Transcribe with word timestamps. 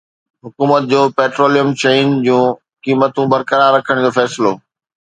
حڪومت 0.45 0.81
جو 0.93 1.01
پيٽروليم 1.17 1.69
شين 1.83 2.07
جون 2.25 2.45
قيمتون 2.83 3.25
برقرار 3.35 3.71
رکڻ 3.79 3.95
جو 4.07 4.11
فيصلو 4.19 4.51